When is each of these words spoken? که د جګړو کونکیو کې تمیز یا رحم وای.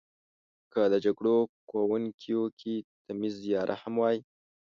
که 0.71 0.81
د 0.93 0.95
جګړو 1.05 1.37
کونکیو 1.69 2.43
کې 2.59 2.73
تمیز 3.05 3.35
یا 3.53 3.61
رحم 3.71 3.93
وای. 3.99 4.17